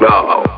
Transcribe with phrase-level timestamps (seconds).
[0.00, 0.53] No.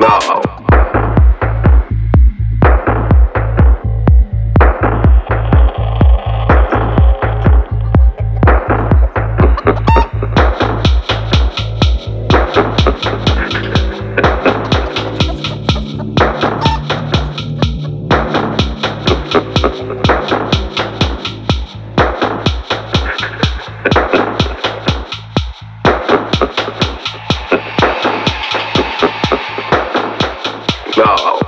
[0.00, 0.53] now.
[30.96, 31.44] no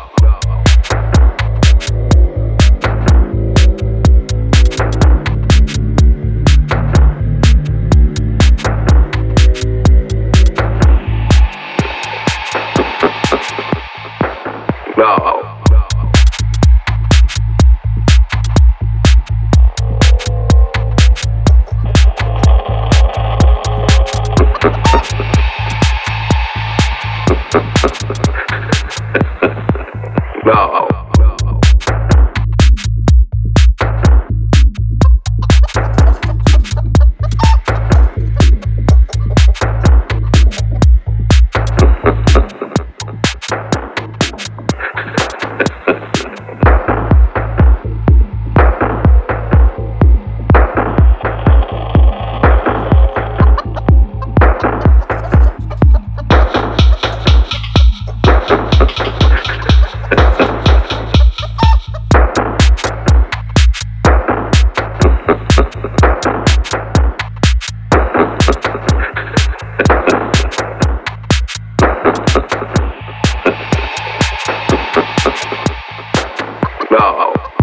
[76.97, 77.56] go.